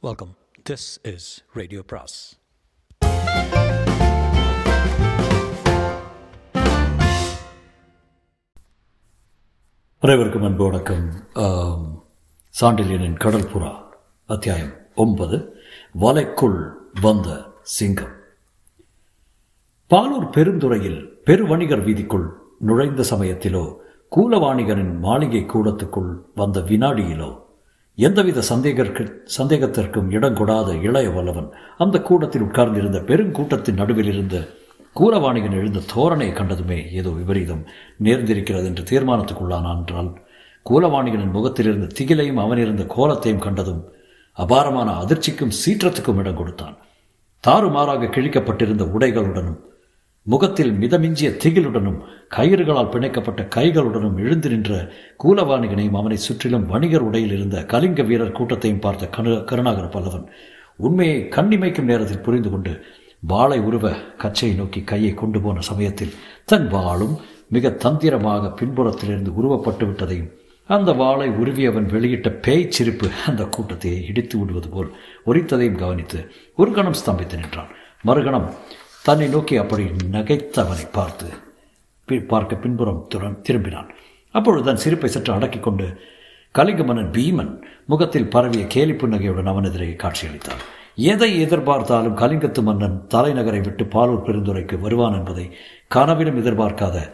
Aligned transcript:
Welcome 0.00 0.36
this 0.70 0.98
is 1.02 1.44
radio 1.52 1.82
பிராஸ் 1.86 2.38
அனைவருக்கும் 9.98 10.42
அன்பு 10.42 10.64
வணக்கம். 10.64 11.10
சாண்டிலியனின் 11.36 12.02
சாண்டில்யனின் 12.60 13.16
கடல் 13.16 13.48
புறா 13.54 13.82
அத்தியாயம் 14.26 14.72
ஒன்பது 14.94 15.62
வலைக்குள் 16.00 16.72
வந்த 17.00 17.46
சிங்கம். 17.62 18.14
பாலூர் 19.90 20.30
பெருந்துறையில் 20.30 21.20
பெருவணிகர் 21.24 21.84
வீதிக்குள் 21.84 22.28
நுழைந்த 22.58 23.02
சமயத்திலோ 23.02 23.76
கூலவாணிகரின் 24.16 24.98
மாளிகை 24.98 25.44
கூடத்துக்குள் 25.44 26.22
வந்த 26.34 26.60
வினாடியிலோ 26.60 27.47
எந்தவித 27.98 28.40
சந்தேகற்கு 28.40 29.04
சந்தேகத்திற்கும் 29.38 30.10
இடம் 30.10 30.36
கொடாத 30.36 30.74
இளைய 30.82 31.08
வல்லவன் 31.10 31.48
அந்த 31.78 31.96
கூடத்தில் 32.00 32.42
உட்கார்ந்திருந்த 32.42 32.98
பெருங்கூட்டத்தின் 32.98 33.80
நடுவில் 33.80 34.10
இருந்த 34.12 34.36
கூலவாணிகன் 34.96 35.56
எழுந்த 35.60 35.80
தோரணையை 35.94 36.32
கண்டதுமே 36.34 36.78
ஏதோ 36.92 37.10
விபரீதம். 37.10 37.62
நேர்ந்திருக்கிறது 38.04 38.64
என்று 38.64 38.84
தீர்மானத்துக்குள்ளான் 38.90 39.68
என்றால் 39.72 40.10
கூலவாணிகனின் 40.66 41.34
முகத்திலிருந்த 41.36 41.88
திகிலையும் 41.98 42.42
அவனிருந்த 42.44 42.84
கோலத்தையும் 42.96 43.44
கண்டதும் 43.46 43.82
அபாரமான 44.38 44.90
அதிர்ச்சிக்கும் 45.02 45.56
சீற்றத்துக்கும் 45.60 46.18
இடம் 46.18 46.36
கொடுத்தான். 46.36 46.76
தாறுமாறாக 47.44 48.10
கிழிக்கப்பட்டிருந்த 48.14 48.84
உடைகளுடனும் 48.94 49.58
முகத்தில் 50.28 50.72
மிதமிஞ்சிய 50.72 51.28
திகிலுடனும் 51.42 51.98
கயிறுகளால் 52.36 52.92
பிணைக்கப்பட்ட 52.94 53.42
கைகளுடனும் 53.56 54.16
எழுந்து 54.18 54.48
நின்ற 54.48 54.72
கூலவாணிகனையும் 55.24 55.98
அவனை 56.00 56.16
சுற்றிலும் 56.16 56.66
வணிகர் 56.66 57.00
உடையில் 57.00 57.32
இருந்த 57.32 57.58
கலிங்க 57.64 58.02
வீரர் 58.02 58.36
கூட்டத்தையும் 58.38 58.80
பார்த்த 58.80 59.06
கரு 59.06 59.34
கருணாகர 59.44 59.86
பல்லவன் 59.86 60.26
உண்மையை 60.78 61.20
கண்ணிமைக்கும் 61.36 61.88
நேரத்தில் 61.90 62.20
புரிந்து 62.20 62.50
கொண்டு 62.50 62.72
வாளை 63.26 63.58
உருவ 63.58 63.86
கச்சையை 64.16 64.56
நோக்கி 64.56 64.80
கையை 64.84 65.12
கொண்டு 65.14 65.38
போன 65.40 65.60
சமயத்தில் 65.60 66.16
தன் 66.44 66.68
வாளும் 66.68 67.14
மிக 67.48 67.70
தந்திரமாக 67.84 68.52
பின்புறத்திலிருந்து 68.60 69.30
உருவப்பட்டு 69.38 69.84
விட்டதையும் 69.86 70.30
அந்த 70.68 70.92
வாளை 70.92 71.28
உருவியவன் 71.42 71.88
வெளியிட்ட 71.92 72.28
பேய்ச் 72.44 72.70
சிரிப்பு 72.70 73.06
அந்த 73.26 73.42
கூட்டத்தை 73.44 73.92
இடித்து 74.06 74.36
விடுவது 74.38 74.68
போல் 74.68 74.90
ஒரித்ததையும் 75.26 75.80
கவனித்து 75.82 76.18
ஒரு 76.56 76.72
கணம் 76.72 76.98
ஸ்தம்பித்து 77.00 77.36
நின்றான். 77.38 77.70
மறுகணம் 78.06 78.48
தன்னை 79.08 79.28
நோக்கி 79.28 79.56
அப்படி 79.56 79.90
நகைத்தவனை 80.12 80.88
பார்த்து 80.92 81.26
பார்க்க 82.26 82.56
பின்புறம் 82.56 83.06
துர- 83.08 83.40
திரும்பினான். 83.48 83.88
அப்பொழுது 84.30 84.64
தன் 84.64 84.76
சிரிப்பை 84.76 85.10
சற்று 85.10 85.32
அடக்கிக் 85.32 85.62
கொண்டு 85.62 86.00
கலிங்க 86.50 86.84
மன்னன் 86.84 87.10
பீமன் 87.10 87.62
முகத்தில் 87.84 88.30
பரவிய 88.30 88.66
கேலி 88.66 88.94
புன்னகையுடன் 88.94 89.46
அவன் 89.46 89.64
எதிரே 89.64 89.96
காட்சியளித்தான். 90.02 90.60
எதை 90.96 91.46
எதிர்பார்த்தாலும் 91.46 92.16
கலிங்கத்து 92.16 92.62
மன்னன் 92.62 93.06
தலைநகரை 93.14 93.60
விட்டு 93.60 93.84
பாலூர் 93.84 94.22
பெருந்துறைக்கு 94.24 94.80
வருவான் 94.80 95.12
என்பதை 95.12 95.56
கனவிலும் 95.88 96.44
எதிர்பார்க்காத 96.44 97.12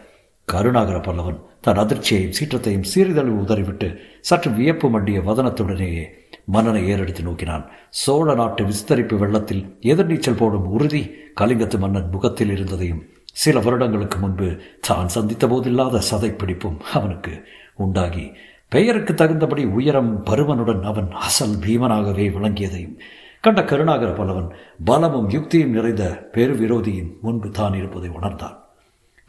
கருணாகர 0.48 0.98
பல்லவன் 1.00 1.38
தன் 1.60 1.78
அதிர்ச்சியையும் 1.82 2.34
சீற்றத்தையும் 2.38 2.88
சிறிதளவு 2.92 3.36
உதறிவிட்டு 3.42 3.88
சற்று 4.20 4.50
வியப்பு 4.50 4.90
மண்டிய 4.90 5.18
வதனத்துடனேயே 5.20 6.04
மன்னனை 6.44 6.82
ஏறெடுத்து 6.92 7.22
நோக்கினான். 7.22 7.64
சோழ 7.90 8.34
நாட்டு 8.34 8.62
விஸ்தரிப்பு 8.64 9.16
வெள்ளத்தில் 9.18 9.62
எதிர்நீச்சல் 9.80 10.36
போடும் 10.36 10.66
உறுதி 10.66 11.02
கலிங்கத்து 11.40 11.78
மன்னன் 11.78 12.10
முகத்தில் 12.10 12.50
இருந்ததையும் 12.50 13.02
சில 13.32 13.60
வருடங்களுக்கு 13.60 14.18
முன்பு 14.18 14.48
தான் 14.80 15.08
சந்தித்த 15.08 15.46
போதில்லாத 15.46 16.02
சதைப்பிடிப்பும் 16.10 16.78
அவனுக்கு 16.92 17.32
உண்டாகி. 17.74 18.26
பெயருக்கு 18.68 19.14
தகுந்தபடி 19.14 19.64
உயரம் 19.78 20.12
பருவனுடன் 20.24 20.82
அவன் 20.82 21.10
அசல் 21.26 21.56
பீமனாகவே 21.64 22.26
விளங்கியதையும் 22.36 22.98
கண்ட 23.40 23.62
கருணாகர 23.64 24.10
பல்லவன் 24.10 24.50
பலமும் 24.84 25.30
யுக்தியும் 25.30 25.74
நிறைந்த 25.78 26.04
பெருவிரோதியின் 26.34 27.10
முன்பு 27.22 27.50
தான் 27.50 27.74
இருப்பதை 27.74 28.08
உணர்ந்தான். 28.08 28.58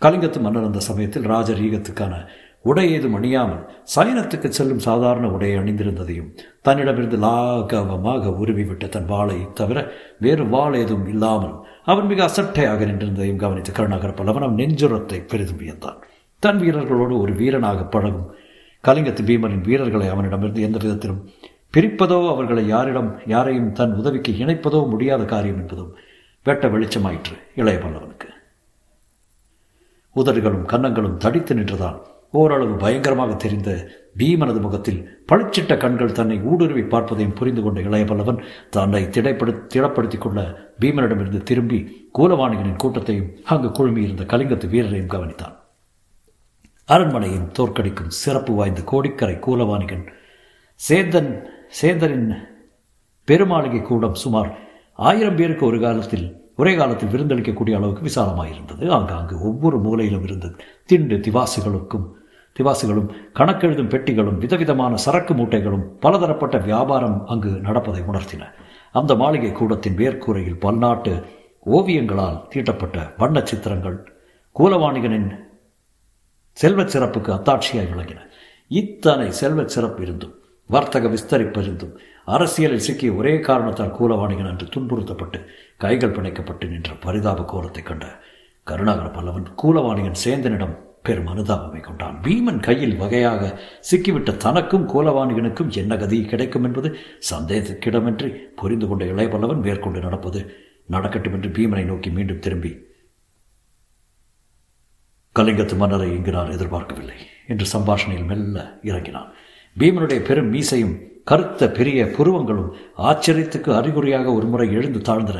கலிங்கத்து 0.01 0.39
மன்னர் 0.39 0.63
அந்த 0.63 0.79
சமயத்தில் 0.79 1.29
ராஜரீகத்துக்கான 1.29 2.13
உடை 2.61 2.85
ஏதும் 2.93 3.15
அணியாமல் 3.17 3.61
சயனத்துக்கு 3.95 4.47
செல்லும் 4.47 4.79
சாதாரண 4.79 5.25
உடையை 5.27 5.57
அணிந்திருந்ததையும் 5.61 6.29
தன்னிடமிருந்து 6.61 7.17
லாகவமாக 7.17 8.31
உருவிவிட்ட 8.41 8.85
தன் 8.89 9.05
வாளை 9.05 9.37
தவிர 9.53 9.79
வேறு 10.19 10.45
வாள் 10.45 10.73
ஏதும் 10.73 11.07
இல்லாமல் 11.07 11.55
அவன் 11.83 12.05
மிக 12.05 12.23
அசட்டையாக 12.23 12.85
நின்றிருந்ததையும் 12.85 13.41
கவனித்து 13.43 13.71
கருணாகர 13.71 14.11
பல்லவன் 14.11 14.45
அவன் 14.47 14.59
நெஞ்சுரத்தை 14.61 15.19
பெரிதும் 15.25 15.61
வியந்தான். 15.61 15.99
தன் 16.39 16.59
வீரர்களோடு 16.59 17.13
ஒரு 17.19 17.33
வீரனாக 17.33 17.83
பழகும் 17.85 18.29
கலிங்கத்து 18.83 19.23
பீமனின் 19.29 19.65
வீரர்களை 19.67 20.07
அவனிடமிருந்து 20.07 20.61
எந்த 20.61 20.77
விதத்திலும் 20.83 21.23
பிரிப்பதோ 21.73 22.19
அவர்களை 22.33 22.67
யாரிடம் 22.67 23.11
யாரையும் 23.25 23.71
தன் 23.71 23.93
உதவிக்கு 23.93 24.33
இணைப்பதோ 24.43 24.81
முடியாத 24.89 25.23
காரியம் 25.25 25.57
என்பதும் 25.57 25.93
வெட்ட 26.45 26.67
வெளிச்சமாயிற்று 26.67 27.35
இளைய 27.55 27.77
பல்லவனுக்கு. 27.79 28.27
உதடுகளும் 30.15 30.65
கன்னங்களும் 30.65 31.17
தடித்து 31.17 31.55
நின்றதால் 31.55 32.01
ஓரளவு 32.29 32.75
பயங்கரமாக 32.75 33.33
தெரிந்த 33.33 33.69
பீமனது 34.17 34.61
முகத்தில் 34.61 35.23
பளிச்சிட்ட 35.31 35.77
கண்கள் 35.77 36.11
தன்னை 36.11 36.41
ஊடுருவி 36.41 36.81
பார்ப்பதையும் 36.81 37.35
புரிந்து 37.35 37.61
கொண்ட 37.61 37.81
இளைய 37.81 38.05
பல்லவன் 38.05 38.43
தன்னை 38.69 39.03
திடப்படு 39.03 39.51
திடப்படுத்திக் 39.73 40.17
கொள்ள 40.17 40.41
பீமனிடமிருந்து 40.79 41.43
திரும்பி 41.43 42.09
கூலவாணிகனின் 42.17 42.81
கூட்டத்தையும் 42.83 43.29
அங்கு 43.43 43.67
குழுமியிருந்த 43.67 44.25
கலிங்கத்து 44.25 44.67
வீரரையும் 44.69 45.13
கவனித்தான். 45.13 45.55
அரண்மனையின் 46.85 47.51
தோற்கடிக்கும் 47.59 48.15
சிறப்பு 48.21 48.53
வாய்ந்த 48.53 48.81
கோடிக்கரை 48.81 49.35
கூலவாணிகன் 49.35 50.05
சேந்தன் 50.89 51.31
சேந்தரின் 51.81 52.29
பெருமாளிகை 53.27 53.81
கூடம் 53.81 54.15
சுமார் 54.15 54.57
ஆயிரம் 54.93 55.35
பேருக்கு 55.35 55.65
ஒரு 55.65 55.79
காலத்தில் 55.79 56.44
ஒரே 56.55 56.75
காலத்தில் 56.75 57.09
விருந்தளிக்கக்கூடிய 57.09 57.75
அளவுக்கு 57.75 58.03
விசாலமாயிருந்தது. 58.09 58.89
ஆங்காங்கு 58.89 59.41
ஒவ்வொரு 59.41 59.77
மூலையிலும் 59.81 60.23
இருந்தது 60.23 60.55
திண்டு 60.85 61.15
திவாசுகளுக்கும் 61.15 62.05
திவாசுகளும் 62.59 63.09
கணக்கெழுதும் 63.33 63.89
பெட்டிகளும் 63.89 64.37
விதவிதமான 64.37 64.95
சரக்கு 64.95 65.33
மூட்டைகளும் 65.33 65.85
பலதரப்பட்ட 65.99 66.57
வியாபாரம் 66.57 67.27
அங்கு 67.27 67.49
நடப்பதை 67.49 68.01
உணர்த்தின. 68.01 68.43
அந்த 68.91 69.15
மாளிகை 69.15 69.51
கூடத்தின் 69.51 69.97
மேற்கூரையில் 69.97 70.61
பல்நாட்டு 70.61 71.23
ஓவியங்களால் 71.65 72.47
தீட்டப்பட்ட 72.47 73.13
வண்ண 73.17 73.41
சித்திரங்கள் 73.43 74.13
கூலவாணிகனின் 74.59 75.29
செல்வச் 76.53 76.97
சிறப்புக்கு 76.97 77.31
அத்தாட்சியாய் 77.37 77.91
விளங்கின. 77.91 78.19
இத்தனை 78.67 79.31
செல்வச் 79.31 79.73
சிறப்பு 79.75 80.03
இருந்தும் 80.03 80.33
வர்த்தக 80.67 81.07
விஸ்தரிப்பு 81.07 81.59
இருந்தும் 81.59 81.97
அரசியலில் 82.33 82.85
சிக்கிய 82.87 83.11
ஒரே 83.13 83.33
காரணத்தால் 83.47 83.95
கூலவாணிகன் 83.97 84.51
என்று 84.51 84.67
துன்புறுத்தப்பட்டு 84.75 85.39
கைகள் 85.83 86.15
பிணைக்கப்பட்டு 86.15 86.65
நின்ற 86.67 86.91
பரிதாப 87.05 87.45
கோரத்தை 87.51 87.83
கண்ட 87.83 88.05
கருணாகர 88.67 89.07
பல்லவன் 89.17 89.47
கூலவாணிகன் 89.61 90.21
சேந்தனிடம் 90.23 90.75
பெரும் 91.07 91.27
அனுதாபமை 91.31 91.81
கொண்டான். 91.81 92.15
பீமன் 92.25 92.61
கையில் 92.67 92.95
வகையாக 92.97 93.51
சிக்கிவிட்ட 93.89 94.31
தனக்கும் 94.45 94.87
கூலவாணிகனுக்கும் 94.93 95.73
என்ன 95.81 95.97
கதி 95.97 96.19
கிடைக்கும் 96.25 96.63
என்பது 96.63 96.89
சந்தேகத்திடமின்றி 97.31 98.29
புரிந்து 98.61 98.87
கொண்ட 98.87 99.05
இளைய 99.05 99.29
பல்லவன் 99.33 99.63
மேற்கொண்டு 99.65 99.99
நடப்பது 99.99 100.41
நடக்கட்டும் 100.95 101.33
என்று 101.33 101.49
பீமனை 101.57 101.85
நோக்கி 101.91 102.09
மீண்டும் 102.09 102.39
திரும்பி 102.39 102.71
கலிங்கத்து 105.35 105.75
மன்னரை 105.77 106.07
இங்கு 106.15 106.31
நான் 106.31 106.53
எதிர்பார்க்கவில்லை 106.57 107.17
என்று 107.47 107.65
சம்பாஷணையில் 107.73 108.29
மெல்ல 108.31 108.59
இறங்கினான். 108.89 109.29
பீமனுடைய 109.79 110.19
பெரும் 110.29 110.51
மீசையும் 110.53 110.95
கருத்த 111.27 111.69
பெரிய 111.77 111.99
புருவங்களும் 112.15 112.71
ஆச்சரியத்துக்கு 113.09 113.69
அறிகுறியாக 113.77 114.27
ஒரு 114.37 114.47
முறை 114.53 114.67
எழுந்து 114.77 114.99
தாழ்ந்தன. 115.07 115.39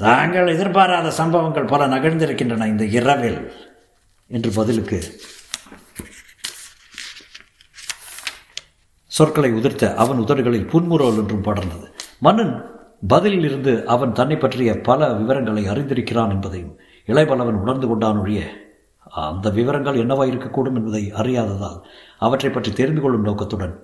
தாங்கள் 0.00 0.50
எதிர்பாராத 0.54 1.08
சம்பவங்கள் 1.20 1.70
பல 1.72 1.86
நகழ்ந்திருக்கின்றன 1.86 2.66
இந்த 2.72 2.84
இரவில் 2.98 3.40
என்று 4.30 4.50
பதிலுக்கு 4.58 4.98
சொற்களை 9.12 9.50
உதிர்த்த 9.58 9.94
அவன் 10.02 10.20
உதடுகளில் 10.24 10.70
புன்முறுவல் 10.72 11.18
என்றும் 11.22 11.46
படர்ந்தது. 11.48 11.86
மன்னன் 12.26 12.52
பதிலில் 13.12 13.46
இருந்து 13.48 13.72
அவன் 13.94 14.16
தன்னை 14.18 14.36
பற்றிய 14.38 14.72
பல 14.88 15.08
விவரங்களை 15.20 15.64
அறிந்திருக்கிறான் 15.72 16.32
என்பதையும் 16.34 16.74
இளைபலவன் 17.08 17.60
உணர்ந்து 17.62 17.86
கொண்டான் 17.90 18.20
ஒழிய 18.22 18.42
அந்த 19.26 19.46
விவரங்கள் 19.58 20.00
என்னவா 20.02 20.24
இருக்கக்கூடும் 20.30 20.76
என்பதை 20.80 21.02
அறியாததால் 21.20 21.78
அவற்றை 22.26 22.50
பற்றி 22.50 22.70
தெரிந்து 22.72 23.00
கொள்ளும் 23.02 23.26
நோக்கத்துடன் 23.28 23.74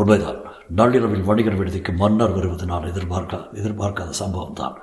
உண்மைதான். 0.00 0.40
நள்ளிரவில் 0.78 1.26
வணிகர் 1.28 1.58
விடுதிக்கு 1.60 1.92
மன்னர் 2.02 2.34
வருவது 2.36 2.64
நான் 2.72 2.90
எதிர்பார்க்க 2.90 3.38
எதிர்பார்க்காத 3.60 4.12
சம்பவம் 4.22 4.58
தான் 4.60 4.76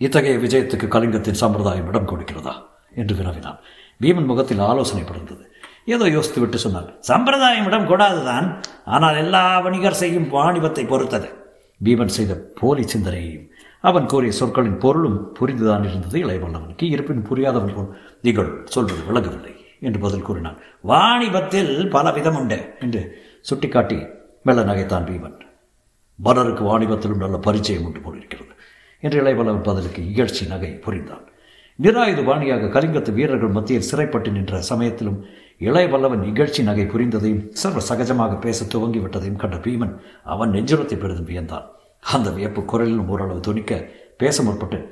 இத்தகைய 0.00 0.36
விஜயத்துக்கு 0.44 0.86
கலிங்கத்தின் 0.94 1.40
சம்பிரதாயம் 1.42 1.88
இடம் 1.90 2.10
கொடுக்கிறதா? 2.10 2.54
என்று 3.00 3.14
வினவினான். 3.18 3.58
பீமன் 4.02 4.28
முகத்தில் 4.30 4.62
ஆலோசனை 4.68 5.02
படர்ந்தது. 5.04 5.44
ஏதோ 5.84 6.04
யோசித்து 6.08 6.40
விட்டு 6.40 6.58
சொன்னான் 6.58 6.88
சம்பிரதாயம் 7.10 7.66
இடம் 7.66 7.88
கொடாதுதான். 7.90 8.46
ஆனால் 8.84 9.16
எல்லா 9.16 9.44
வணிகர் 9.60 10.00
செய்யும் 10.02 10.28
வாணிபத்தை 10.32 10.84
பொறுத்தது. 10.86 11.28
பீமன் 11.80 12.14
செய்த 12.16 12.32
போலி 12.60 12.84
சிந்தனையையும் 12.92 13.46
அவன் 13.84 14.06
கூறிய 14.06 14.32
சொற்களின் 14.32 14.78
பொருளும் 14.78 15.18
புரிந்துதான் 15.38 15.86
இருந்தது. 15.88 16.16
இளையவல்லவனுக்கு 16.24 16.86
இருப்பின் 16.94 17.26
புரியாதவன் 17.28 17.74
போல் 17.76 17.90
நீங்கள் 18.26 18.50
சொல்வது 18.74 19.02
விளங்கவில்லை 19.08 19.54
என்று 19.80 20.00
பதில் 20.00 20.26
கூறினான். 20.28 20.58
வாணிபத்தில் 20.82 21.72
பல 21.88 22.12
விதம் 22.18 22.38
உண்டு 22.40 22.58
என்று 22.80 23.02
சுட்டிக்காட்டி 23.40 23.98
மெல்ல 24.42 24.62
நகைத்தான் 24.62 25.04
பீமன் 25.04 25.40
மன்னருக்கு 26.16 26.64
வாணிபத்திலும் 26.64 27.16
நல்ல 27.16 27.36
பரிச்சயம் 27.36 27.84
உண்டு 27.84 28.00
போலிருக்கிறது. 28.00 28.50
என்று 29.00 29.22
இளையவல்லவன் 29.22 29.62
பதிலுக்கு 29.62 30.02
இகழ்ச்சி 30.02 30.46
நகை 30.46 30.70
புரிந்தான். 30.70 31.24
நிராயுத 31.82 32.24
பாணியாக 32.24 32.80
கலிங்கத்து 32.80 33.12
வீரர்கள் 33.12 33.48
மத்தியில் 33.48 33.82
சிறைப்பட்டு 33.82 34.30
நின்ற 34.30 34.60
சமயத்திலும் 34.60 35.24
இளையவல்லவன் 35.60 36.24
இகழ்ச்சி 36.24 36.62
நகை 36.62 36.84
புரிந்ததையும் 36.84 37.48
சர்வ 37.52 37.94
சகஜமாக 37.94 38.40
பேச 38.40 38.64
துவங்கிவிட்டதையும் 38.64 39.36
கண்ட 39.36 39.56
பீமன் 39.56 39.98
அவன் 40.24 40.50
நெஞ்சுரத்தை 40.50 40.98
பெரிதும் 40.98 41.28
வியந்தான். 41.28 41.64
அந்த 42.00 42.30
வியப்பு 42.30 42.62
குரலிலும் 42.62 43.06
ஓரளவு 43.06 43.40
துணிக்க 43.40 43.88
பேச 44.18 44.42
முற்பட்டு 44.42 44.86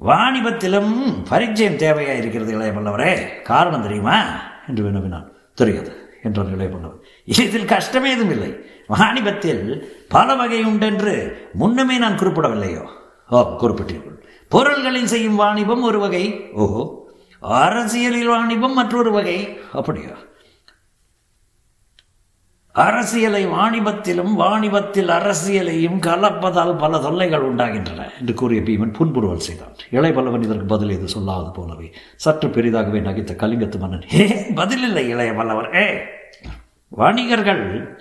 வாணிபத்திலும் 0.00 1.24
பரிச்சயம் 1.28 1.76
தேவையாக 1.76 2.16
இருக்கிறது 2.16 2.58
இளையவல்லவரே? 2.58 3.42
காரணம் 3.42 3.82
தெரியுமா? 3.82 4.42
என்று 4.68 4.84
வினவினான். 4.84 5.32
தெரியாது. 5.54 6.01
என்றார் 6.22 6.46
நிலைப்படும் 6.46 7.04
இதில் 7.24 7.64
கஷ்டமே 7.64 8.10
எதுவும் 8.10 8.30
இல்லை. 8.30 8.56
வாணிபத்தில் 8.86 9.96
பல 10.08 10.34
வகை 10.34 10.64
உண்டென்று 10.64 11.48
முன்னமே 11.52 11.98
நான் 11.98 12.18
குறிப்பிடவில்லையோ? 12.18 12.88
ஓ 13.28 13.40
குறிப்பிட்டீர்கள் 13.40 14.20
பொருள்களில் 14.48 15.06
செய்யும் 15.06 15.34
வாணிபம் 15.34 15.82
ஒரு 15.82 15.98
வகை. 15.98 16.50
ஓஹோ. 16.52 17.00
அரசியலில் 17.40 18.26
வாணிபம் 18.26 18.72
மற்றொரு 18.72 19.12
வகை. 19.12 19.60
அப்படியா? 19.72 20.08
அரசியலை 22.74 23.46
வாணிபத்திலும் 23.46 24.32
வாணிபத்தில் 24.34 25.08
அரசியலையும் 25.08 25.98
கலப்பதால் 25.98 26.78
பல 26.78 26.98
தொல்லைகள் 26.98 27.40
உண்டாகின்றன 27.40 28.10
என்று 28.20 28.34
கூறிய 28.34 28.60
பீமன் 28.60 28.92
புன்புறுவல் 28.92 29.38
செய்தான் 29.38 29.74
இளையபல்லவன் 29.90 30.42
இதற்கு 30.42 30.64
பதில் 30.64 30.90
எது 30.90 31.08
சொல்லாது 31.08 31.52
போலவே 31.52 31.92
சற்று 32.16 32.48
பெரிதாகவே 32.48 33.00
நகைத்த 33.00 33.34
கலிங்கத்து 33.34 33.78
மன்னன். 33.78 34.06
ஏ 34.14 34.26
பதிலில்லை 34.54 35.04
இளையபல்லவர் 35.14 35.76
ஏ 35.76 36.02
வணிகர்கள் 36.88 37.96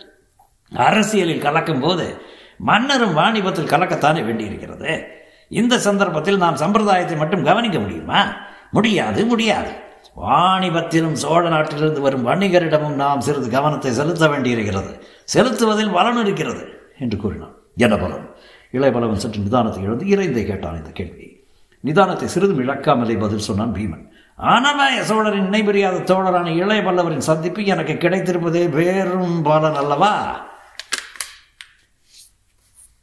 அரசியலில் 0.75 1.41
கலக்கும் 1.41 1.79
போது 1.79 2.21
மன்னரும் 2.57 3.13
வாணிபத்தில் 3.13 3.71
கலக்கத்தானே 3.74 4.25
வேண்டியிருக்கிறது? 4.25 5.03
இந்த 5.50 5.79
சந்தர்ப்பத்தில் 5.79 6.38
நாம் 6.38 6.56
சம்பிரதாயத்தை 6.56 7.17
மட்டும் 7.17 7.44
கவனிக்க 7.44 7.79
முடியுமா? 7.79 8.33
முடியாது 8.71 9.25
முடியாது. 9.25 9.89
வாணிபத்திலும் 10.17 11.13
சோழ 11.13 11.49
நாட்டிலிருந்து 11.49 12.01
வரும் 12.01 12.27
வணிகரிடமும் 12.27 12.93
நாம் 12.93 13.21
சிறிது 13.21 13.49
கவனத்தை 13.49 13.91
செலுத்த 13.91 14.27
வேண்டியிருக்கிறது. 14.27 15.03
செலுத்துவதில் 15.23 15.91
பலன் 15.91 16.17
இருக்கிறது 16.17 16.63
என்று 16.99 17.17
கூறினான். 17.17 17.55
என்ன 17.77 17.97
பலன்? 17.97 18.29
இளையபலவன் 18.73 19.21
சற்று 19.23 19.41
நிதானத்தை 19.41 19.81
எழுந்து 19.81 20.05
இறைந்தே 20.05 20.45
கேட்டான் 20.45 20.77
இந்த 20.77 20.89
கேள்வி. 20.89 21.43
நிதானத்தை 21.83 22.25
சிறிதும் 22.25 22.67
இழக்காமலே 22.67 23.19
பதில் 23.19 23.47
சொன்னான் 23.49 23.73
பீமன். 23.73 24.05
ஆனவாய 24.39 24.99
சோழரின் 24.99 25.49
இணைபெரியாத 25.49 25.97
தோழரான 26.03 26.55
இளைய 26.55 26.81
பல்லவரின் 26.81 27.27
சந்திப்பு 27.29 27.65
எனக்கு 27.65 27.93
கிடைத்திருப்பதே 27.93 28.69
வேறும் 28.69 29.41
பலன் 29.41 29.75
அல்லவா? 29.75 30.45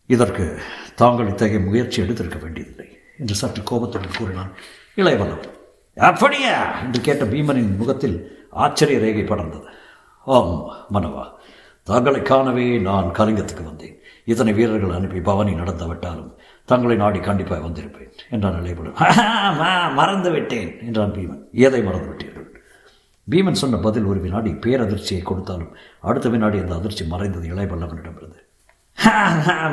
இதற்கு 0.06 0.60
தாங்கள் 0.94 1.28
இத்தகைய 1.28 1.60
முயற்சி 1.60 2.02
எடுத்திருக்க 2.02 2.42
வேண்டியதில்லை 2.42 2.98
என்று 3.18 3.34
சற்று 3.34 3.62
கோபத்துடன் 3.62 4.18
கூறினான் 4.18 4.52
இளையவல்லவன் 4.96 5.57
அப்படியா? 5.98 6.80
என்று 6.80 7.00
கேட்ட 7.00 7.24
பீமனின் 7.24 7.76
முகத்தில் 7.76 8.46
ஆச்சரிய 8.50 8.98
ரேகை 8.98 9.22
படர்ந்தது. 9.22 9.68
ஆம் 10.26 10.70
மனவா 10.94 11.24
தங்களை 11.82 12.22
காணவே 12.22 12.78
நான் 12.78 13.12
கலிங்கத்துக்கு 13.18 13.64
வந்தேன். 13.64 13.98
இத்தனை 14.24 14.52
வீரர்கள் 14.52 14.90
அனுப்பி 14.90 15.20
பவனி 15.20 15.54
நடந்து 15.54 15.86
விட்டாலும் 15.86 16.34
தங்களை 16.64 16.96
நாடி 16.96 17.18
கண்டிப்பாக 17.18 17.68
வந்திருப்பேன் 17.68 18.12
என்றான் 18.30 18.62
இளையபலம் 18.62 18.98
மறந்து 19.94 20.30
விட்டேன் 20.30 20.78
என்றான் 20.86 21.12
பீமன். 21.12 21.48
எதை 21.52 21.82
மறந்து 21.82 22.08
விட்டீர்கள்? 22.08 22.46
பீமன் 23.30 23.52
சொன்ன 23.52 23.76
பதில் 23.76 24.04
ஒரு 24.04 24.20
வினாடி 24.20 24.50
பேரதிர்ச்சியை 24.50 25.22
கொடுத்தாலும் 25.22 25.76
அடுத்த 26.00 26.28
வினாடி 26.28 26.58
அந்த 26.58 26.74
அதிர்ச்சி 26.74 27.06
மறைந்தது 27.06 27.48
இளையபல்லவனிடமிருந்து 27.48 28.27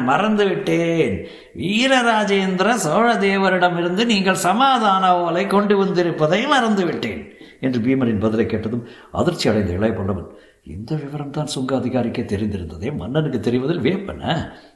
மறந்து 0.04 0.46
விட்டேன் 0.46 1.16
வீரராஜேந்திர 1.58 2.74
சோழ 2.74 3.16
தேவரிடமிருந்து 3.16 4.06
நீங்கள் 4.06 4.44
சமாதான 4.48 5.22
ஓலை 5.22 5.48
கொண்டு 5.48 5.86
வந்திருப்பதை 5.86 6.48
மறந்து 6.48 6.86
விட்டேன் 6.86 7.34
என்று 7.60 7.80
பீமனின் 7.80 8.20
பதிலை 8.20 8.46
கேட்டதும் 8.46 8.88
அதிர்ச்சி 9.12 9.50
அடைந்த 9.50 9.74
இளையபல்லவன் 9.74 10.30
இந்த 10.64 10.96
விவரம் 10.96 11.30
தான் 11.30 11.46
சுங்க 11.46 11.76
அதிகாரிக்கே 11.76 12.24
தெரிந்திருந்ததே 12.32 12.98
மன்னனுக்கு 12.98 13.40
தெரிவதில் 13.40 13.82
வேப்பன 13.82 14.22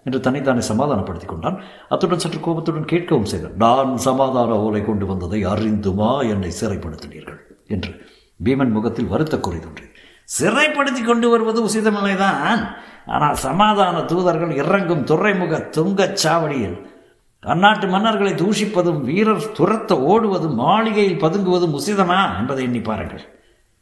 என்று 0.04 0.20
தன்னைத்தானே 0.20 0.60
சமாதானப்படுத்திக் 0.60 1.30
கொண்டான். 1.30 1.58
அத்துடன் 1.90 2.20
சற்று 2.20 2.40
கோபத்துடன் 2.40 2.92
கேட்கவும் 2.92 3.32
செய்தான் 3.32 3.56
நான் 3.56 3.98
சமாதான 3.98 4.60
ஓலை 4.60 4.86
கொண்டு 4.86 5.06
வந்ததை 5.06 5.46
அறிந்துமா 5.46 6.30
என்னை 6.30 6.52
சிறைப்படுத்தினீர்கள்? 6.62 7.40
என்று 7.68 8.06
பீமன் 8.44 8.72
முகத்தில் 8.72 9.08
வருத்த 9.08 9.40
குறி 9.40 9.60
தோன்றியது. 9.60 9.94
சிறைப்படுத்தி 10.40 11.06
கொண்டு 11.06 11.30
வருவது 11.30 11.66
உசிதமில்லைதான். 11.66 12.62
ஆனால் 13.10 13.36
சமாதான 13.36 14.02
தூதர்கள் 14.02 14.52
இறங்கும் 14.52 15.04
துறைமுக 15.04 15.58
துங்கச் 15.78 16.20
சாவடியில் 16.24 16.78
அந்நாட்டு 17.44 17.88
மன்னர்களை 17.88 18.34
தூஷிப்பதும் 18.36 19.02
வீரர் 19.02 19.52
துரத்த 19.58 19.92
ஓடுவதும் 20.06 20.56
மாளிகையில் 20.56 21.22
பதுங்குவதும் 21.22 21.76
உசிதமா 21.80 22.40
என்பதை 22.40 22.64
எண்ணி 22.64 22.80
பாருங்கள். 22.80 23.24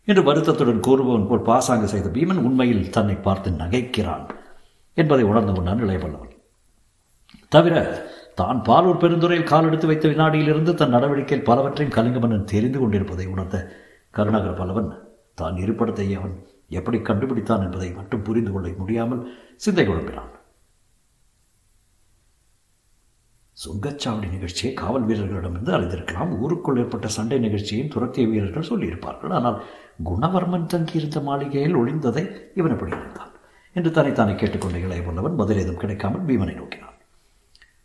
என்று 0.07 0.24
வருத்தத்துடன் 0.24 0.79
கூறுபவன் 0.79 1.27
போல் 1.27 1.41
பாசாங்கு 1.41 1.88
செய்த 1.88 2.09
பீமன் 2.09 2.44
உண்மையில் 2.44 2.89
தன்னை 2.89 3.15
பார்த்து 3.15 3.50
நகைக்கிறான் 3.51 4.25
என்பதை 4.97 5.24
உணர்ந்து 5.24 5.53
கொண்டான் 5.53 5.83
இளையவல்லவன் 5.83 6.35
தவிர 7.50 7.75
தான் 8.35 8.59
பாலூர் 8.62 9.01
பெருந்துறையில் 9.01 9.44
கால் 9.44 9.65
எடுத்து 9.65 9.88
வைத்த 9.88 10.07
வினாடியிலிருந்து 10.07 10.73
தன் 10.73 10.89
நடவடிக்கையில் 10.89 11.45
பலவற்றையும் 11.45 11.95
கலிங்கமன்னன் 11.95 12.44
தெரிந்து 12.44 12.80
கொண்டிருப்பதை 12.80 13.25
உணர்ந்த 13.25 13.57
கருணாகர 14.13 14.51
பல்லவன் 14.51 14.89
தான் 15.35 15.56
இருப்படத்தை 15.56 16.07
அவன் 16.18 16.35
எப்படி 16.69 16.98
கண்டுபிடித்தான் 17.10 17.64
என்பதை 17.66 17.90
மட்டும் 18.00 18.25
புரிந்து 18.28 18.52
கொள்ள 18.52 18.74
முடியாமல் 18.81 19.24
சிந்தை 19.66 19.86
குழம்பினான் 19.86 20.34
சுங்கச்சாவடி 23.58 24.28
நிகழ்ச்சியை 24.34 24.72
காவல் 24.81 25.06
வீரர்களிடமிருந்து 25.10 25.72
அறிந்திருக்கலாம். 25.75 26.31
ஊருக்குள் 26.42 26.80
ஏற்பட்ட 26.81 27.08
சண்டை 27.16 27.38
நிகழ்ச்சியையும் 27.46 27.92
துரத்திய 27.94 28.25
வீரர்கள் 28.31 28.68
சொல்லியிருப்பார்கள். 28.69 29.34
ஆனால் 29.38 29.58
குணவர்மன் 30.10 30.68
தங்கியிருந்த 30.74 31.19
மாளிகையில் 31.28 31.80
ஒளிந்ததை 31.80 32.24
இவன் 32.60 32.75
எப்படி 32.75 32.94
இருந்தான் 32.98 33.31
என்று 33.75 33.92
தன்னைத்தானே 33.92 34.34
கேட்டுக்கொண்ட 34.34 34.78
இளைய 34.86 35.02
பல்லவன் 35.08 35.40
பதில் 35.42 35.62
ஏதும் 35.64 35.81
கிடைக்காமல் 35.84 36.28
பீமனை 36.28 36.56
நோக்கினான். 36.60 36.96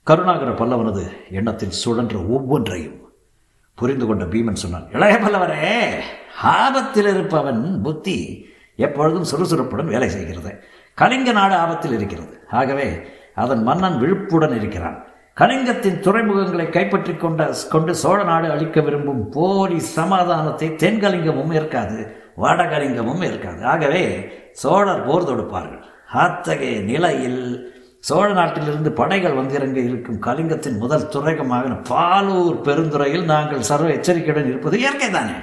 கருணாகர 0.06 0.50
பல்லவனது 0.61 1.05
எண்ணத்தில் 1.38 1.79
சுழன்ற 1.82 2.17
ஒவ்வொன்றையும் 2.37 3.00
புரிந்து 3.79 4.06
கொண்ட 4.06 4.25
பீமன் 4.25 4.62
சொன்னான் 4.62 4.88
இளைய 4.96 5.17
பல்லவரே 5.25 5.75
ஆபத்தில் 6.56 7.11
இருப்பவன் 7.12 7.62
புத்தி 7.82 8.19
எப்பொழுதும் 8.78 9.30
சுறுசுறுப்புடன் 9.30 9.92
வேலை 9.94 10.08
செய்கிறது. 10.08 10.52
கலிங்க 10.98 11.32
நாடு 11.32 11.54
ஆபத்தில் 11.54 11.92
இருக்கிறது. 11.92 12.34
ஆகவே 12.50 12.86
அதன் 13.34 13.62
மன்னன் 13.62 13.98
விழுப்புடன் 13.98 14.56
இருக்கிறான். 14.60 14.98
கலிங்கத்தின் 15.41 16.00
துறைமுகங்களை 16.00 16.70
கைப்பற்றி 16.70 17.12
கொண்ட 17.17 17.43
கொண்டு 17.70 17.94
சோழ 17.94 18.24
நாடு 18.24 18.50
அளிக்க 18.50 18.81
விரும்பும் 18.81 19.31
போலி 19.31 19.79
சமாதானத்தை 19.81 20.69
தென்கலிங்கமும் 20.82 21.52
இருக்காது 21.52 21.98
வடகலிங்கமும் 22.38 23.22
இருக்காது 23.22 23.67
ஆகவே 23.67 24.02
சோழர் 24.52 25.06
போர் 25.06 25.29
தொடுப்பார்கள். 25.29 25.82
அத்தகைய 26.22 26.81
நிலையில் 26.81 27.70
சோழ 27.98 28.32
நாட்டிலிருந்து 28.32 28.93
படைகள் 28.93 29.38
வந்திறங்க 29.41 29.79
இருக்கும் 29.88 30.19
கலிங்கத்தின் 30.19 30.79
முதல் 30.79 31.08
துறைகமாக 31.14 31.76
பாலூர் 31.91 32.58
பெருந்துறையில் 32.60 33.24
நாங்கள் 33.24 33.60
சர்வ 33.60 33.88
எச்சரிக்கையுடன் 33.88 34.48
இருப்பது 34.48 34.79
இயற்கை 34.79 35.10
தானே 35.10 35.36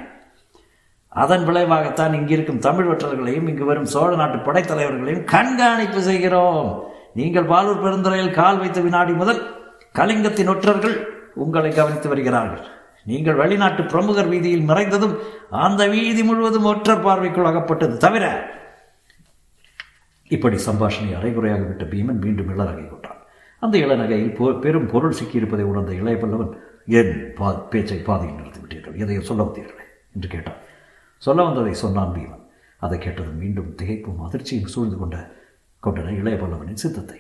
அதன் 1.10 1.46
விளைவாகத்தான் 1.48 2.16
இங்கிருக்கும் 2.18 2.64
தமிழ் 2.66 2.90
வற்றர்களையும் 2.90 3.48
இங்கு 3.52 3.66
வரும் 3.70 3.92
சோழ 3.94 4.10
நாட்டு 4.16 4.38
படைத்தலைவர்களையும் 4.48 5.24
கண்காணிப்பு 5.34 6.02
செய்கிறோம். 6.10 6.68
நீங்கள் 7.20 7.50
பாலூர் 7.52 7.84
பெருந்துறையில் 7.86 8.36
கால் 8.40 8.60
வைத்த 8.64 8.80
வினாடி 8.88 9.14
முதல் 9.22 9.42
கலிங்கத்தின் 10.00 10.52
ஒற்றர்கள் 10.54 10.96
உங்களை 11.44 11.72
கவனித்து 11.72 12.08
வருகிறார்கள். 12.12 12.64
நீங்கள் 13.10 13.40
வெளிநாட்டு 13.42 13.84
பிரமுகர் 13.92 14.32
வீதியில் 14.34 14.70
மறைந்ததும் 14.70 15.16
அந்த 15.66 15.82
வீதி 15.94 16.24
முழுவதும் 16.30 16.70
ஒற்றர் 16.72 17.06
பார்வைக்குள் 17.06 17.50
அகப்பட்டது 17.52 17.98
தவிர 18.06 18.26
இப்படி 20.36 20.58
சம்பாஷணை 20.68 21.12
அரைகுறையாக 21.20 21.64
விட்ட 21.68 21.84
பீமன் 21.94 22.24
மீண்டும் 22.26 22.52
இளநகை 22.56 22.86
கொண்டான். 22.88 23.22
அந்த 23.62 23.76
இளநகையில் 23.86 24.36
பொ 24.38 24.46
பெரும் 24.66 24.90
பொருள் 24.92 25.18
சிக்கியிருப்பதை 25.20 25.66
உணர்ந்த 25.72 25.94
இளையபல்லவன் 26.02 26.52
என் 27.00 27.14
பா 27.38 27.48
பேச்சை 27.72 28.00
பாதையில் 28.10 28.40
நிறுத்திவிட்டீர்கள். 28.40 28.98
எதையோ 29.04 29.22
சொல்ல 29.30 29.44
வந்தீர்கள் 29.48 29.88
என்று 30.16 30.28
கேட்டான். 30.36 30.60
சொல்ல 31.26 31.44
வந்ததை 31.44 31.74
சொன்னான் 31.84 32.14
பீமன் 32.16 32.46
அதை 32.86 32.98
கேட்டதும் 32.98 33.40
மீண்டும் 33.44 33.72
திகைப்பும் 33.80 34.24
அதிர்ச்சியும் 34.28 34.74
சூழ்ந்து 34.74 34.98
கொண்ட 34.98 35.18
கொண்டன 35.84 36.14
இளையபல்லவனின் 36.22 36.84
சித்தத்தை. 36.84 37.20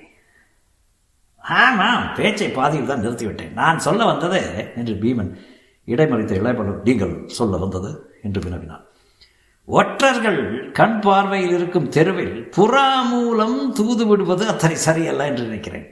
ஆமாம் 1.44 2.06
பேச்சை 2.18 2.50
பாதியில் 2.58 2.89
தான் 2.91 3.03
நிறுத்திவிட்டேன். 3.06 3.53
நான் 3.62 3.84
சொல்ல 3.86 4.01
வந்தது 4.06 4.39
என்று 4.79 4.94
பீமன் 5.03 5.32
இடைமறித்த 5.88 6.34
இளையபல்லவன் 6.41 6.88
நீங்கள் 6.89 7.13
சொல்ல 7.38 7.58
வந்தது 7.58 7.91
என்று 8.25 8.39
வினவினான். 8.46 8.86
ஒற்றர்கள் 9.68 10.41
கண் 10.79 11.00
பார்வையில் 11.00 11.56
இருக்கும் 11.58 11.89
தெருவில் 11.96 12.36
புறா 12.56 12.88
மூலம் 13.10 13.58
தூது 13.74 14.06
விடுவது 14.08 14.46
அத்தனை 14.53 14.77
சரியல்ல 14.88 15.27
என்று 15.32 15.44
நினைக்கிறேன் 15.50 15.88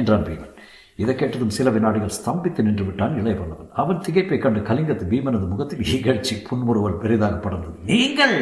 என்றான் 0.00 0.26
பீமன். 0.28 0.54
இதை 1.02 1.14
கேட்டதும் 1.14 1.54
சில 1.56 1.70
வினாடிகள் 1.76 2.16
ஸ்தம்பித்து 2.18 2.66
நின்று 2.66 2.84
விட்டான் 2.88 3.16
இளையவல்லவன். 3.20 3.70
அவன் 3.82 4.02
திகைப்பை 4.06 4.38
கண்டு 4.44 4.60
கலிங்கத்து 4.68 5.04
பீமனது 5.12 5.46
முகத்தில் 5.52 5.84
இகழ்ச்சி 5.96 6.34
புன்முறுவல் 6.48 7.00
பெரிதாக 7.04 7.36
படர்ந்தது. 7.44 7.78
நீங்கள் 7.92 8.36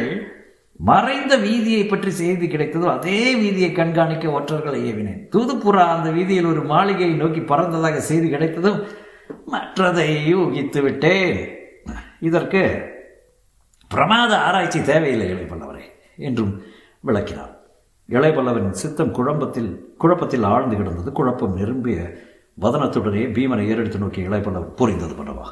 மறைந்த 0.89 1.33
வீதியை 1.45 1.83
பற்றி 1.87 2.11
செய்தி 2.19 2.45
கிடைத்ததோ 2.53 2.87
அதே 2.95 3.19
வீதியை 3.41 3.71
கண்காணிக்க 3.79 4.27
ஒற்றர்களை 4.37 4.79
ஏவினேன். 4.91 5.21
தூதுப்புறா 5.33 5.83
அந்த 5.95 6.09
வீதியில் 6.17 6.51
ஒரு 6.53 6.61
மாளிகையை 6.71 7.15
நோக்கி 7.23 7.41
பறந்ததாக 7.51 7.99
செய்தி 8.09 8.29
கிடைத்ததும் 8.33 8.79
மற்றதை 9.53 10.09
ஊகித்து 10.41 10.79
விட்டேன். 10.85 11.39
இதற்கு 12.29 12.63
பிரமாத 13.91 14.31
ஆராய்ச்சி 14.47 14.79
தேவையில்லை 14.89 15.27
இளைப்பல்லவரே 15.33 15.85
என்றும் 16.27 16.53
விளக்கினார் 17.07 17.53
இளைப்பல்லவனின் 18.09 18.79
சித்தம் 18.81 19.15
குழம்பத்தில் 19.17 19.71
குழப்பத்தில் 20.01 20.45
ஆழ்ந்து 20.51 20.75
கிடந்தது. 20.79 21.09
குழப்பம் 21.19 21.57
நிரம்பிய 21.59 21.97
வதனத்துடனே 22.59 23.23
பீமனை 23.31 23.67
ஏறெடுத்து 23.67 23.97
நோக்கி 23.97 24.27
இளைப்பல்லவன் 24.27 24.75
புரிந்தது 24.75 25.13
பண்ணவா 25.13 25.47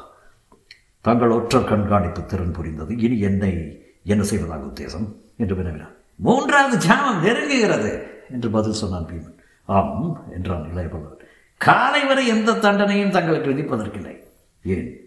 தங்கள் 1.00 1.30
ஒற்றர் 1.30 1.64
கண்காணிப்பு 1.64 2.24
திறன் 2.24 2.52
புரிந்தது. 2.52 2.98
இனி 2.98 3.20
என்னை 3.20 3.82
என்ன 4.04 4.22
செய்வதாக 4.22 4.64
உத்தேசம்? 4.64 5.06
என்று 5.36 5.54
வினவினார் 5.54 5.96
மூன்றாவது 6.16 6.88
ஜாமம் 6.88 7.22
நெருங்குகிறது 7.22 8.02
என்று 8.30 8.50
பதில் 8.50 8.72
சொன்னான் 8.72 9.04
பீமன். 9.04 9.38
ஆம் 9.64 10.26
என்றான் 10.32 10.70
இளையபல்லவர் 10.74 11.18
காலை 11.56 12.04
வரை 12.04 12.26
எந்த 12.26 12.52
தண்டனையும் 12.52 13.10
தங்களுக்கு 13.10 13.50
விதிப்பதற்கில்லை. 13.50 14.16
ஏன்? 14.64 15.00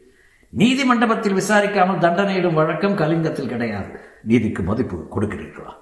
நீதிமண்டபத்தில் 0.58 1.38
விசாரிக்காமல் 1.38 2.04
தண்டனையிடும் 2.06 2.54
வழக்கம் 2.54 2.98
கலிங்கத்தில் 2.98 3.48
கிடையாது. 3.48 4.00
நீதிக்கு 4.24 4.64
மதிப்பு 4.64 5.08
கொடுக்கிறீர்களா? 5.16 5.74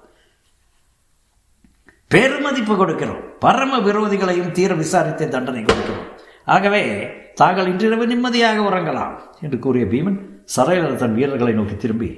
பெருமதிப்பு 2.12 2.74
கொடுக்கிறோம். 2.76 3.22
பரம 3.44 3.78
விரோதிகளையும் 3.86 4.54
தீர 4.58 4.74
விசாரித்தே 4.82 5.26
தண்டனை 5.34 5.62
கொடுக்கிறோம். 5.64 6.08
ஆகவே 6.54 6.82
தாங்கள் 7.40 7.68
இன்றிரவு 7.72 8.04
நிம்மதியாக 8.12 8.58
உறங்கலாம் 8.68 9.14
என்று 9.44 9.58
கூறிய 9.64 9.84
பீமன் 9.92 10.18
சரையலர் 10.56 11.00
தன் 11.02 11.16
வீரர்களை 11.18 11.54
நோக்கி 11.58 11.76
திரும்பி 11.76 12.10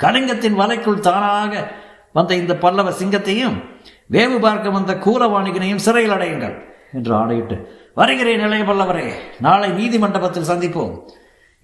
கலிங்கத்தின் 0.00 0.58
வலைக்குள் 0.60 1.04
தானாக 1.06 1.54
வந்த 2.16 2.32
இந்த 2.42 2.54
பல்லவ 2.64 2.90
சிங்கத்தையும் 3.00 3.56
வேவு 4.14 4.36
பார்க்க 4.44 4.76
வந்த 4.76 4.92
கூலவாணிகனையும் 5.04 5.84
சிறையில் 5.86 6.14
அடையுங்கள் 6.16 6.56
என்று 6.92 7.12
ஆணையிட்டு 7.20 7.56
வருகிறேன் 8.00 8.44
இளைய 8.46 8.64
பல்லவரே 8.64 9.06
நாளை 9.46 9.68
நீதிமண்டபத்தில் 9.78 10.50
சந்திப்போம் 10.52 10.94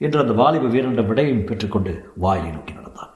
என்று 0.00 0.18
அந்த 0.22 0.34
வாலிப 0.40 0.70
வீரனிடம் 0.74 1.10
விடையும் 1.10 1.46
பெற்றுக்கொண்டு 1.50 1.92
வாயிலை 2.24 2.50
நோக்கி 2.50 2.72
நடந்தான். 2.72 3.12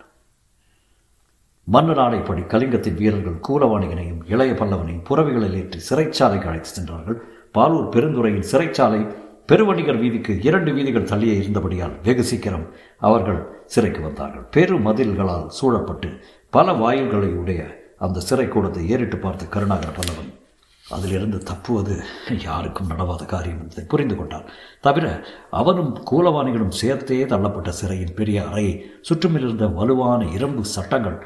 மன்னர் 1.68 2.00
ஆணைப்படி 2.02 2.42
கலிங்கத்தின் 2.52 2.98
வீரர்கள் 3.00 3.44
கூலவாணிகனையும் 3.46 4.20
இளைய 4.32 4.52
பல்லவனையும் 4.58 5.06
புறவிகளில் 5.08 5.56
ஏற்றி 5.60 5.78
சிறைச்சாலைக்கு 5.88 6.48
அழைத்து 6.50 6.70
சென்றார்கள். 6.70 7.16
பாலூர் 7.54 7.88
பெருந்துறையின் 7.94 8.46
சிறைச்சாலை 8.50 9.00
பெருவணிகர் 9.50 10.00
வீதிக்கு 10.02 10.32
இரண்டு 10.48 10.70
வீதிகள் 10.76 11.08
தள்ளியே 11.10 11.34
இருந்தபடியால் 11.40 11.96
வெகு 12.06 12.24
சீக்கிரம் 12.30 12.66
அவர்கள் 13.00 13.40
சிறைக்கு 13.74 14.00
வந்தார்கள். 14.06 14.46
பெரு 14.54 14.76
மதில்களால் 14.86 15.46
சூழப்பட்டு 15.58 16.08
பல 16.52 16.72
வாயில்களை 16.82 17.30
உடைய 17.42 17.62
அந்த 18.06 18.22
சிறை 18.28 18.46
கூடத்தை 18.48 18.82
ஏறிட்டு 18.94 19.18
பார்த்த 19.18 19.52
கருணாகர 19.54 19.90
பல்லவன் 19.98 20.30
அதிலிருந்து 20.84 21.38
தப்புவது 21.42 21.94
யாருக்கும் 22.44 22.90
நடவாத 22.90 23.22
காரியம் 23.24 23.62
என்பதை 23.62 23.84
புரிந்து 23.92 24.16
கொண்டார் 24.16 24.50
தவிர 24.80 25.06
அவனும் 25.60 25.92
கூலவாணிகளும் 26.10 26.76
சேர்த்தே 26.80 27.18
தள்ளப்பட்ட 27.32 27.70
சிறையின் 27.80 28.14
பெரிய 28.14 28.38
அறையை 28.50 28.74
சுற்றுமிலிருந்த 29.08 29.68
வலுவான 29.78 30.20
இரும்பு 30.36 30.64
சட்டங்கள் 30.74 31.18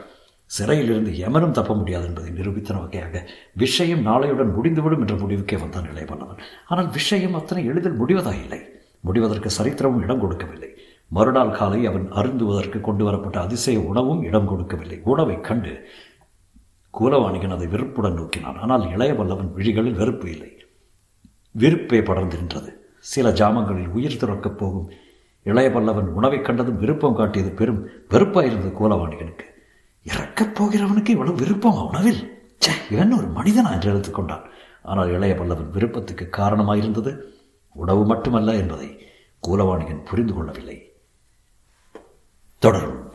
சிறையிலிருந்து 0.50 1.19
எமனும் 1.19 1.52
தப்ப 1.52 1.75
முடியாது 1.75 2.07
என்பதை 2.07 2.30
நிரூபித்தன 2.30 2.80
வகையாக 2.80 3.28
விஷயம் 3.54 4.07
நாளையுடன் 4.07 4.54
முடிந்துவிடும் 4.54 5.00
என்ற 5.00 5.14
முடிவுக்கே 5.14 5.59
வந்தான் 5.61 5.87
இளையவல்லவன் 5.90 6.40
ஆனால் 6.66 6.88
விஷயம் 6.90 7.35
அத்தனை 7.35 7.64
எளிதில் 7.64 8.00
முடிவதாயில்லை. 8.00 8.61
முடிவதற்கு 9.00 9.50
சரித்திரமும் 9.59 10.02
இடம் 10.02 10.21
கொடுக்கவில்லை. 10.21 10.71
மறுநாள் 11.07 11.50
காலை 11.50 11.87
அவன் 11.87 12.07
அருந்துவதற்கு 12.12 12.80
கொண்டு 12.80 13.04
வரப்பட்ட 13.04 13.40
அதிசய 13.40 13.80
உணவும் 13.80 14.23
இடம் 14.23 14.49
கொடுக்கவில்லை. 14.49 15.00
உணவை 15.04 15.40
கண்டு 15.40 15.88
கூலவாணிகன் 16.95 17.57
அதை 17.57 17.66
வெறுப்புடன் 17.66 18.14
நோக்கினான். 18.14 18.59
ஆனால் 18.59 18.92
இளைய 18.92 19.14
வல்லவன் 19.14 19.52
விழிகளில் 19.54 19.95
வெறுப்பு 19.95 20.30
இல்லை. 20.30 20.50
வெறுப்பே 21.50 22.02
படர்ந்து 22.02 22.37
நின்றது. 22.37 22.73
சில 22.99 23.30
ஜாமங்களில் 23.30 23.88
உயிர் 23.88 24.21
துறக்கப் 24.21 24.59
போகும் 24.59 24.90
இளைய 25.42 25.71
பல்லவன் 25.71 26.11
உணவைக் 26.19 26.45
கண்டதும் 26.45 26.78
விருப்பம் 26.78 27.14
காட்டியது 27.14 27.50
பெரும் 27.50 27.80
வெறுப்பாயிருந்தது 28.11 28.73
கூலவாணிகனுக்கு. 28.80 29.47
இறக்கப் 30.02 30.62
போகிறவனுக்கு 30.62 31.09
இவ்வளவு 31.09 31.37
விருப்பம்? 31.37 31.87
உணவில். 31.87 32.52
சே 32.59 32.73
இவன் 32.90 33.12
ஒரு 33.12 33.26
மனிதனா 33.26 33.73
என்று 33.73 33.92
எடுத்துக்கொண்டான். 33.92 34.42
ஆனால் 34.83 35.09
இளைய 35.09 35.35
பல்லவன் 35.35 35.71
விருப்பத்துக்கு 35.71 36.28
காரணமாயிருந்தது 36.33 37.21
உணவு 37.75 38.07
மட்டுமல்ல 38.07 38.54
என்பதை 38.54 39.07
கூலவாணிகன் 39.49 40.04
புரிந்து 40.04 40.35
கொள்ளவில்லை. 40.35 40.92
தொடரும். 42.59 43.10